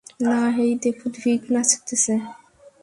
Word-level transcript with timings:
না- 0.23 0.37
হেই 0.55 0.71
দেখো 0.83 1.07
ভিক 1.15 1.41
নাচতেছে? 1.53 2.15